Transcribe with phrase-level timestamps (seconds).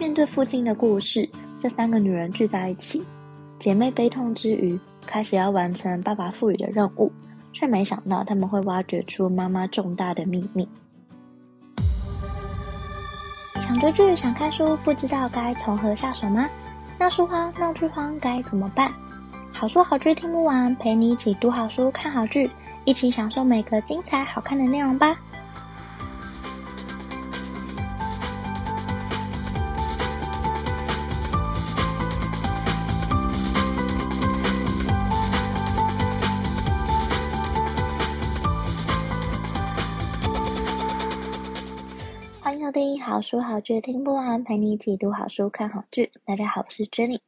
[0.00, 3.04] 面对父亲的故事，这三个女人聚在一起，
[3.58, 7.12] 姐妹悲痛之余，开始要完成爸爸赋予的任务，
[7.52, 10.66] 却没想到他们会挖掘出妈妈重大的秘密。
[13.56, 16.48] 想追剧、想看书，不知道该从何下手吗？
[16.98, 18.90] 闹书荒、闹剧荒该怎么办？
[19.52, 22.50] 好书好剧听不完，陪你一起读好书、看好剧，
[22.86, 25.14] 一起享受每个精彩好看的内容吧。
[43.10, 46.12] 好书好剧听不完，陪你一起读好书、看好剧。
[46.24, 47.18] 大家好，我是 Jenny。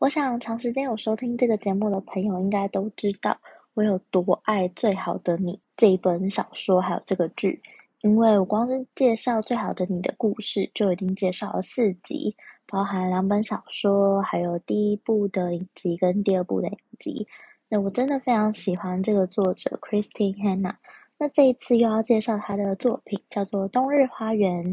[0.00, 3.38] 我想长时间有收听这个节目的朋友应该都知道，
[3.74, 7.62] 我有多爱《最好的你》这一本小说，还有这个剧。
[8.00, 12.34] 因为我光是介绍《最好的你》的故事，就已经介绍了四集，
[12.66, 17.24] 包含两本小说，还有第一部的影集跟第二部的影集。
[17.68, 20.74] 那我真的非常喜欢这个作者 Christine Hanna。
[21.18, 24.64] 那这一次又要介绍他的作品，叫做《冬日花园》。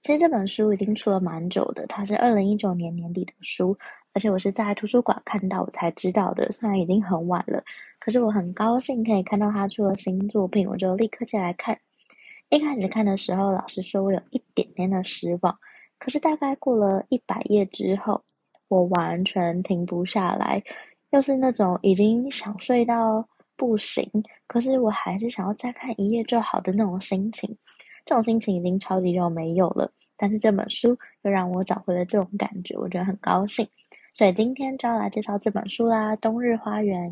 [0.00, 3.76] 其实这本书已经出了蛮久的，它是二零一九年年底的书，
[4.12, 6.50] 而且我是在图书馆看到我才知道的。
[6.52, 7.62] 虽然已经很晚了，
[7.98, 11.78] 可是我很高兴可以看到他出了新作品，我就立刻进来看。
[12.50, 15.58] 一开始看的时候，老实说，我有一点点的失望。
[15.98, 18.22] 可是大概过了一百页之后，
[18.68, 20.62] 我完全停不下来，
[21.10, 23.28] 又是那种已经想睡到。
[23.58, 24.06] 不行，
[24.46, 27.56] 可是我还是想要再看一页就好的那种心情，
[28.06, 29.92] 这种心情已经超级久没有了。
[30.16, 33.68] 但是这本书又让我找回了这种感觉，我觉得很高兴。
[34.14, 37.10] 所以今天就要来介绍这本书啦，《冬日花园》。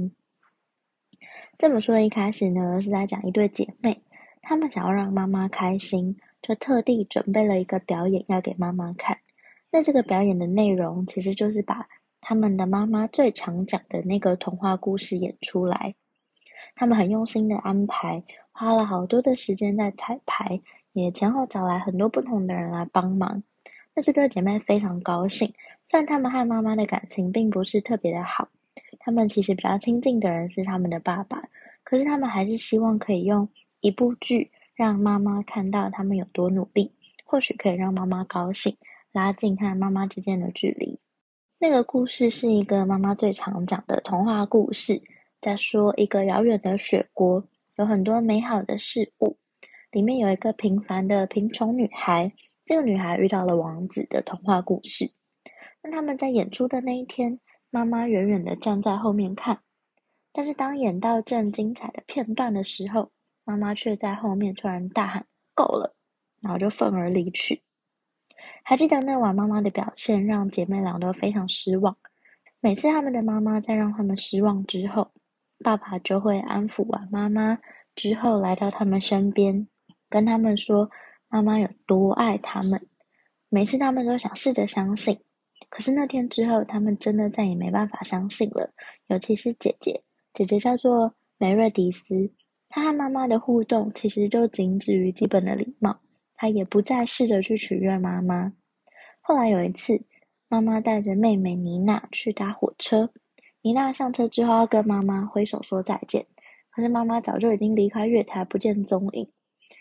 [1.58, 4.00] 这本书的一开始呢，是在讲一对姐妹，
[4.40, 9.18] 她们想要让妈妈开心，就特地准备了一个表演要给妈妈看。
[9.70, 11.86] 那这个表演的内容其实就是把
[12.20, 15.94] 他们的妈妈最常讲的那个童话故事演出来。
[16.74, 20.58] 他们很用心的安排，花了好多的时间在彩排，
[20.94, 23.42] 也前后找来很多不同的人来帮忙。
[23.94, 25.52] 那这对姐妹非常高兴，
[25.84, 28.48] 虽然他们和妈妈的感情并不是特别的好，
[28.98, 31.42] 他们其实比较亲近的人是他们的爸爸，
[31.82, 33.46] 可是他们还是希望可以用
[33.80, 36.90] 一部剧让妈妈看到他们有多努力，
[37.24, 38.74] 或许可以让妈妈高兴，
[39.12, 40.98] 拉近和妈妈之间的距离。
[41.58, 45.00] 那个故事是一个妈妈最常讲的童话故事。
[45.40, 47.44] 在说一个遥远的雪国，
[47.76, 49.36] 有很多美好的事物。
[49.94, 52.32] 里面有一个平凡的贫穷女孩，
[52.64, 55.04] 这个女孩遇到了王子的童话故事。
[55.80, 57.38] 那他们在演出的那一天，
[57.70, 59.60] 妈妈远远的站在后面看，
[60.32, 63.12] 但是当演到正精彩的片段的时候，
[63.44, 65.24] 妈妈却在后面突然大喊
[65.54, 65.94] “够了”，
[66.42, 67.62] 然后就愤而离去。
[68.64, 71.96] 还记得那晚妈妈的表现，让姐妹俩都非常失望。
[72.58, 75.12] 每次他们的妈妈在让他们失望之后，
[75.62, 77.60] 爸爸就会安抚完妈妈
[77.94, 79.68] 之后，来到他们身边，
[80.14, 80.88] 跟他们说
[81.28, 82.80] 妈妈有多爱他们。
[83.48, 85.18] 每次他们都想试着相信，
[85.68, 88.72] 可是那天之后，他们真的再也没办法相信了。
[89.08, 90.00] 尤其是姐姐，
[90.32, 92.30] 姐姐叫做梅瑞迪斯，
[92.68, 95.98] 她和妈妈的互动其实就仅止于基本的礼貌，
[96.36, 98.52] 她也不再试着去取悦妈妈。
[99.20, 100.00] 后来有一次，
[100.46, 103.10] 妈妈带着妹妹妮娜去搭火车。
[103.62, 106.24] 妮娜上车之后，要跟妈妈挥手说再见，
[106.70, 109.28] 可是妈妈早就已经离开月台，不见踪影。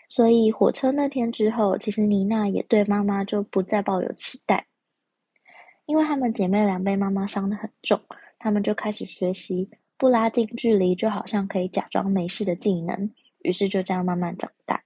[0.08, 4.66] 所以火车那天之后，其实妮娜也对妈妈就不再抱有期待，
[5.86, 8.00] 因为她们姐妹俩被妈妈伤得很重，
[8.38, 13.10] 她们就开始学习不拉近距离，就好像可以假装没事的技能，
[13.42, 14.82] 于是就这样慢慢长大。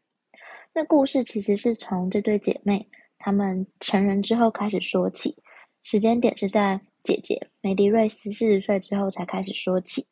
[0.73, 5.37] 那故事其实是从这对姐妹她们成人之后开始说起，
[5.83, 6.81] 时间点是在。
[7.05, 10.05] 姐姐梅迪瑞斯四十岁之后才开始说起。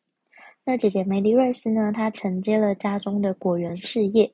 [0.64, 1.92] 那姐姐梅迪瑞斯呢？
[1.94, 4.32] 她承接了家中的果园事业，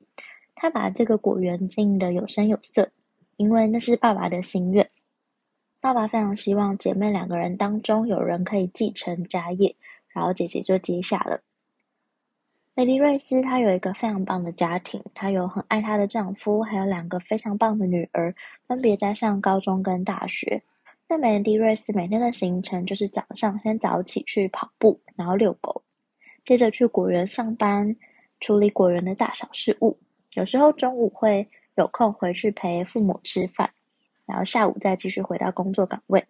[0.63, 2.89] 他把这个果园经营得有声有色，
[3.35, 4.89] 因为那是爸爸的心愿。
[5.81, 9.75] 爸爸非常希望姐妹两个人当中有人可以继承家业，
[10.07, 11.41] 然后姐姐就接下了。
[12.75, 18.33] 梅迪瑞斯她有一个非常棒的家庭，她有很爱她的丈夫，还有两个非常棒的女儿，
[18.65, 20.63] 分别在上高中跟大学。
[21.09, 25.83] 那梅迪瑞斯每天的行程就是早上先早起去跑步，然后遛狗，
[26.45, 27.93] 接着去果园上班，
[28.39, 29.99] 处理果园的大小事务。
[30.35, 33.71] 有时候中午会有空回去陪父母吃饭，
[34.25, 36.25] 然后下午再继续回到工作岗位。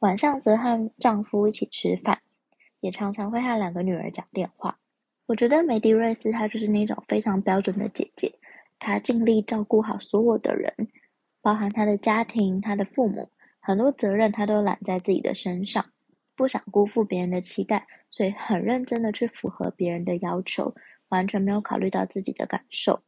[0.00, 2.20] 晚上则和丈夫一起吃饭，
[2.80, 4.78] 也常常会和两个女儿讲电话。
[5.26, 8.32] 我觉得梅迪瑞斯她就是那种非常标准的姐姐，
[8.78, 10.72] 她尽力照顾好所有的人。
[11.40, 15.84] 包含她的家庭、她的父母，很多责任她都揽在自己的身上，
[16.34, 20.74] 不想辜负别人的期待，所以很认真的去符合别人的要求，
[21.08, 23.00] 完全没有考虑到自己的感受。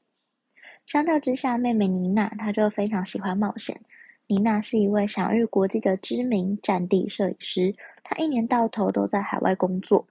[0.88, 3.79] 相较之下，妹妹妮娜她就非常喜欢冒险。
[4.26, 10.06] 妮娜是一位享誉国际的知名战地摄影师，她一年到头都在海外工作。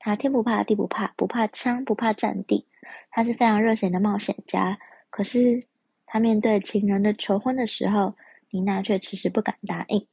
[0.00, 2.66] 她天不怕地不怕，不怕枪不怕战地，
[3.12, 4.76] 她是非常热血的冒险家。
[5.08, 5.62] 可是
[6.04, 8.12] 她面对情人的求婚的时候，
[8.50, 10.04] 妮娜却迟迟不敢答应。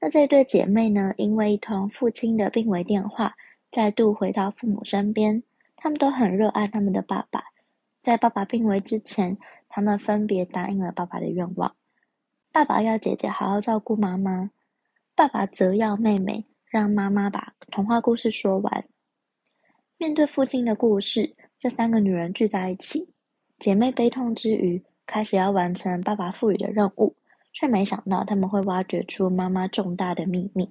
[0.00, 3.36] 那这对姐妹呢，因为一通父亲的病危电话，
[3.70, 5.42] 再度回到父母身边。
[5.76, 7.51] 他们都很热爱他们的爸爸。
[8.02, 9.38] 在爸爸病危之前，
[9.68, 11.76] 他们分别答应了爸爸的愿望。
[12.50, 14.50] 爸爸要姐姐好好照顾妈妈，
[15.14, 18.84] 爸爸则要妹妹让妈妈把童话故事说完。
[19.98, 23.08] 面对父亲的故事，这三个女人聚在一起，
[23.60, 27.14] 姐妹悲痛之余，开始要完成爸爸赋予的任务，
[27.52, 30.68] 却没想到他们会挖掘出妈妈重大的秘密。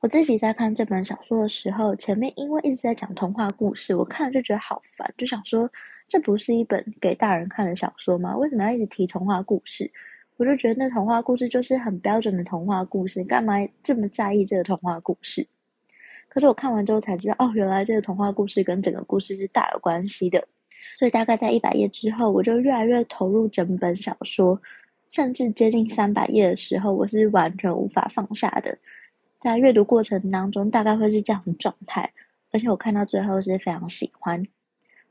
[0.00, 5.68] 我自己在看这本小说的时候，前面因为一直在讲童话故事，我看了就觉得好烦，就想说
[6.06, 8.36] 这不是一本给大人看的小说吗？
[8.36, 9.90] 为什么要一直提童话故事？
[10.36, 15.46] 我就觉得那童话故事就是很标准的童话故事，干嘛这么在意这个童话故事？
[16.28, 20.46] 可是我看完之后才知道，哦，原来这个童话故事跟整个故事是大有关系的。
[20.98, 24.60] 所以大概在一百页之后，我就越来越投入整本小说，
[25.08, 28.76] 甚至接近三百页的时候，我是完全无法放下的。
[29.46, 32.12] 在阅读过程当中，大概会是这样的状态，
[32.50, 34.44] 而且我看到最后是非常喜欢。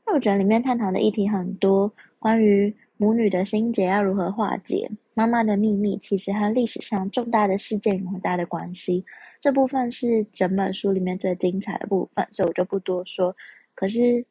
[0.04, 9.02] 那我觉得里面探讨的议题很多，关于母女的心结要如何化解，妈妈的秘密其实和历史上重大的事件有很大的关系。
[9.40, 13.34] 这部分是整本书里面最精彩的部分，所以我就不多说。
[13.74, 14.22] 可是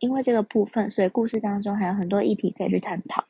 [0.00, 3.24] 因为这个部分，所以故事当中还有很多议题可以去探讨。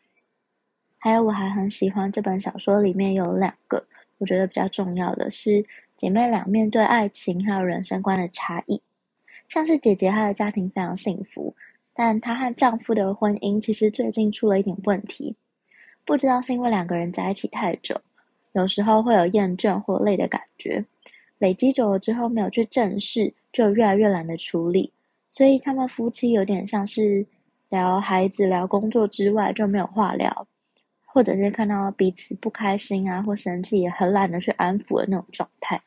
[0.97, 3.85] 还有，我还很喜欢这本小说里面有两个。
[4.19, 5.65] 我觉得比较重要的是
[6.01, 8.81] 姐妹俩面对爱情还有人生观的差异。
[9.51, 11.55] 像是姐姐她的家庭非常幸福，
[11.93, 15.37] 但她和丈夫的婚姻其实最近出了一点问题。
[16.07, 18.01] 不知道是因为两个人在一起太久，
[18.53, 20.83] 有时候会有厌倦或累的感觉，
[21.37, 24.91] 累积久了之后没有去正视，就越来越懒得处理。
[25.29, 27.27] 所以他们夫妻有点像是
[27.69, 30.47] 聊孩子、聊工作之外就没有话聊。
[31.13, 35.79] 或者是看到彼此不开心啊，或生气，也很懒得去安抚的那种状态。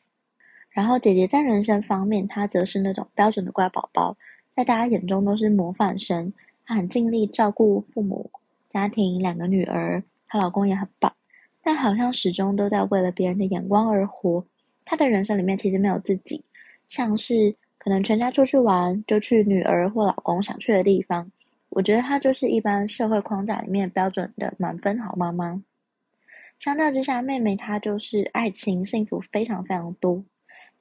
[0.74, 4.16] 然后姐姐在人生方面，她则是那种标准的乖宝宝，
[4.56, 6.32] 在大家眼中都是模范生。
[6.66, 8.28] 她很尽力照顾父母、
[8.70, 11.14] 家庭、两个女儿，她老公也很棒，
[11.62, 14.44] 但好像始终都在为了别人的眼光而活。
[14.84, 16.42] 她的人生里面其实没有自己，
[16.88, 21.30] 像是可能全家出去玩，就去女儿或老公想去的地方。
[21.68, 25.62] 我觉得她就是一般社会框架里面标准的满分好妈妈。
[26.58, 30.24] 相较之下，妹妹她就是爱情幸福非常非常多。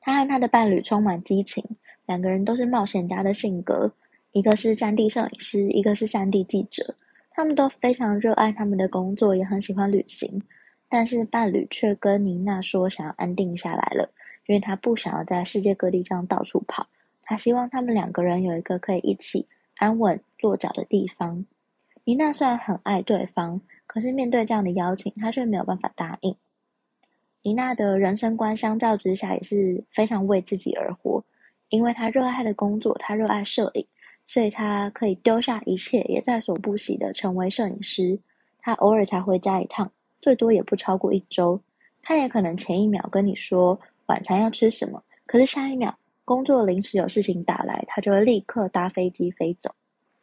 [0.06, 1.64] 他和他的伴侣充满激情，
[2.06, 3.90] 两个人都是冒险家的性格，
[4.34, 6.94] 一个是战地摄影师，一个是战地记者。
[7.32, 10.42] 他们都非常热爱他们的工作，也很喜欢旅行。
[10.90, 14.12] 但是伴侣却跟妮娜说想要安定下来了，
[14.46, 16.86] 因为他不想要在世界各地这样到处跑。
[17.24, 19.48] 他希望他们两个人有一个可以一起
[19.78, 21.46] 安稳落脚的地方。
[22.04, 26.36] 妮娜虽然很爱对方，可是面对这样的邀请，她却没有办法答应。
[27.44, 31.24] 妮娜的人生观相较之下也是非常为自己而活，
[31.68, 33.86] 因为她热爱的工作，她热爱摄影，
[34.26, 38.18] 所以她可以丢下一切，也在所不惜的成为摄影师。
[38.62, 41.62] 她偶尔才回家一趟，最多也不超过一周。
[42.02, 45.94] 她也可能前一秒跟你说晚餐要吃什么，可是下一秒。
[46.26, 49.70] 工作临时有事情打来，她就会立刻搭飞机飞走。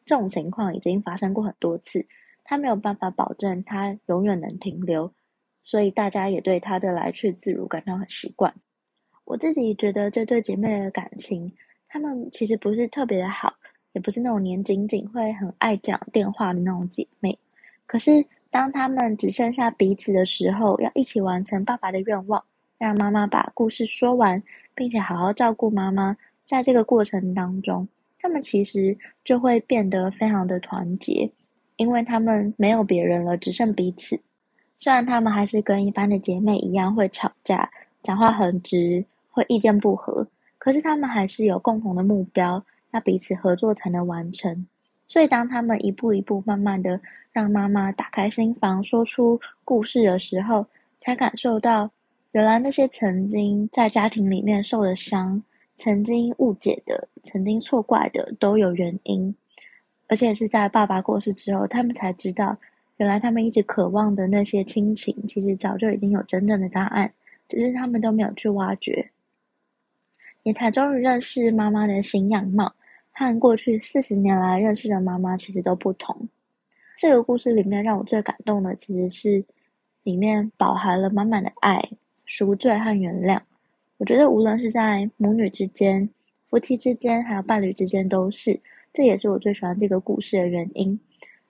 [0.07, 2.07] 这种情况已经发生过很多次，
[2.43, 5.13] 她没有办法保证她永远能停留，
[5.63, 8.53] 所以大家也对她的来去自如感到很习惯。
[9.25, 11.53] 我自己觉得这对姐妹的感情，
[11.89, 13.55] 她们其实不是特别的好，
[13.93, 17.39] 也不是那种黏紧紧会很爱讲电话的那种姐妹。
[17.87, 22.45] 可是当她们只剩下彼此的时候，要一起完成爸爸的愿望，
[22.79, 24.43] 让妈妈把故事说完。
[24.73, 27.87] 并且好好照顾妈妈，在这个过程当中，
[28.19, 31.31] 他们其实就会变得非常的团结，
[31.77, 34.19] 因为他们没有别人了，只剩彼此。
[34.81, 37.71] 虽然他们还是跟一般的姐妹一样会吵架，
[38.03, 44.67] 讲话很直，会意见不合，可是他们还是有共同的目标，要彼此合作才能完成。
[45.07, 46.99] 所以，当他们一步一步慢慢的
[47.31, 50.65] 让妈妈打开心房，说出故事的时候，
[50.99, 51.91] 才感受到。
[52.33, 55.43] 原来那些曾经在家庭里面受的伤，
[55.77, 59.35] 曾经误解的，曾经错怪的，都有原因。
[60.09, 62.57] 而且是在爸爸过世之后，他们才知道，
[63.01, 67.11] 原来他们一直渴望的那些亲情，其实早就已经有真正的答案，
[67.49, 69.11] 只是他们都没有去挖掘，
[70.43, 72.71] 也才终于认识妈妈的新样貌，
[73.13, 76.29] 和过去四十年来认识的妈妈其实都不同。
[76.99, 79.43] 这个故事里面让我最感动的，其实是
[80.03, 81.83] 里面饱含了满满的爱、
[82.27, 83.41] 赎罪和原谅。
[83.97, 86.07] 我觉得无论是在母女之间、
[86.51, 88.61] 夫妻之间，还有伴侣之间，都是。
[88.93, 91.01] 这也是我最喜欢这个故事的原因。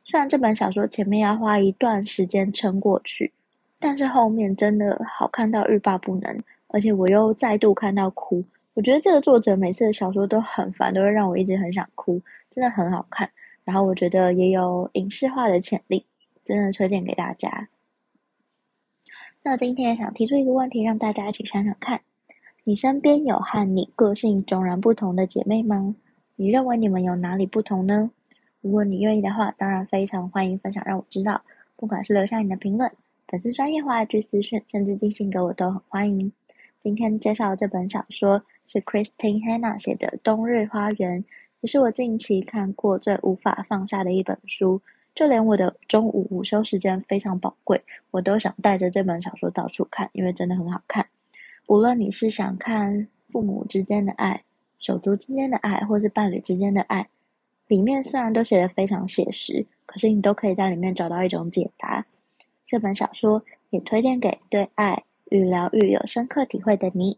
[0.03, 3.33] 虽然这本小说前面要花一段时间撑过去，
[3.79, 8.45] 但是后面真的好看到欲罢不能，而且我又再度看到哭。
[8.75, 13.29] 我觉得这个作者每次的小说都很烦，都会让我一直很想哭，真的很好看。
[13.65, 16.07] 然后我觉得也有影视化的潜力，
[16.45, 17.69] 真的推荐给大家。
[19.43, 22.01] 那今天也想提出一个问题，让大家一起想想看：
[22.65, 25.95] 你身边有和你个性迥然不同的姐妹吗？
[26.37, 28.11] 你认为你们有哪里不同呢？
[28.61, 31.43] 如果你愿意的话，当然非常欢迎分享，让我知道。
[31.77, 32.93] 不管是留下你的评论、
[33.27, 36.31] 粉丝专页或 IG 私讯，甚至寄信给我都很欢迎。
[36.83, 41.23] 今天介绍的这本小说是 Kristin Hannah 写的《冬日花园》，
[41.61, 44.83] 也是我近期看过最无法放下的一本书。
[45.15, 51.07] 就连我的中午午休时间非常宝贵，我都想带着这本小说到处看，因为真的很好看。
[51.67, 54.45] 无论你是想看父母之间的爱、
[54.79, 57.09] 手足之间的爱，或是伴侣之间的爱。
[57.71, 62.05] 里面虽然都写得非常写实，可是你都可以在里面找到一种解答。
[62.67, 67.17] 这本小说也推荐给对爱与疗愈有深刻体会的你。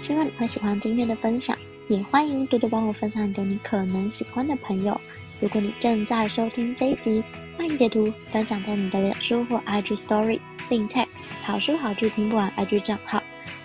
[0.00, 1.54] 希望你会喜欢今天的分享，
[1.88, 4.98] 也欢迎多多帮我分享给你可能喜欢的朋友。
[5.40, 7.22] 如果你正在收听这一集，
[7.56, 10.38] 欢迎截图分享到你的脸书或 IG Story，
[10.68, 11.06] 并 tag
[11.42, 13.22] 好书好剧听不完 IG 账号。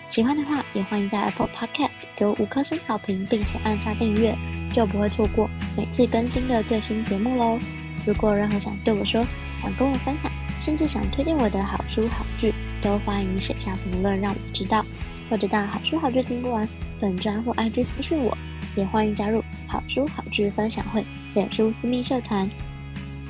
[0.09, 4.35] 喜欢的话，也欢迎在 Apple Podcast 给我五颗星好评，并且按下订阅，
[4.73, 7.59] 就不会错过每次更新的最新节目喽。
[8.05, 9.23] 如果任何想对我说、
[9.55, 14.83] 想跟我分享，甚至想推荐我的好书好剧，都欢迎写下评论让我知道，
[15.29, 16.67] 或者到好书好剧听不完
[16.99, 18.35] 粉专或 IG 私讯我。
[18.75, 21.03] 也欢迎加入好书好剧分享会
[21.36, 22.50] 脸书私密社团，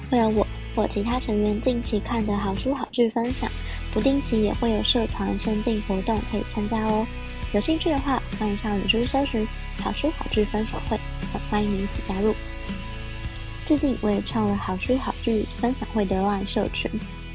[0.10, 3.50] 会有我或其他成员近期看的好书好剧分享，
[3.94, 7.06] 不定期也会有社团限定活动可以参加哦。
[7.53, 9.46] 有兴趣的话，欢迎上脸书搜寻
[9.79, 10.98] 好书好剧分享会，
[11.50, 12.34] 欢迎你一起加入。
[13.65, 16.89] 最近我也创了好书好剧分享会的 LINE 社群，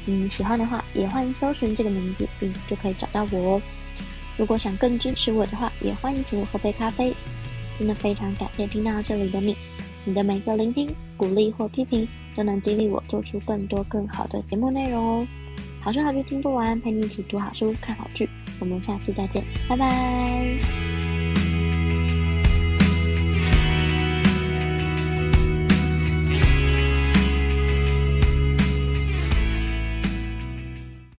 [0.07, 3.61] 嗯，喜欢的话也欢迎搜寻这个名字，并就可以找到我哦。
[4.35, 7.13] 如果想更支持我的话，也欢迎请我喝杯咖啡。
[7.77, 9.55] 真的非常感谢听到这里的你，
[10.05, 15.27] 你的每个聆听、鼓励或批评，都能激励我做出更多更好的节目内容哦。
[15.81, 21.04] 好书好剧听不完，陪你一起读好书、看好剧，我们下期再见，拜拜。